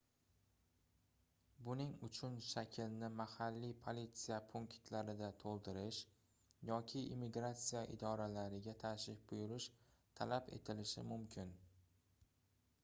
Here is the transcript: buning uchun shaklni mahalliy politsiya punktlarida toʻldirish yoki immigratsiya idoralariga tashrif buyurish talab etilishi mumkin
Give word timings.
buning 1.65 1.91
uchun 2.05 2.37
shaklni 2.51 3.09
mahalliy 3.17 3.75
politsiya 3.83 4.39
punktlarida 4.53 5.29
toʻldirish 5.43 5.99
yoki 6.69 7.03
immigratsiya 7.17 7.83
idoralariga 7.97 8.75
tashrif 8.85 9.23
buyurish 9.33 9.67
talab 10.21 10.49
etilishi 10.59 11.05
mumkin 11.11 11.53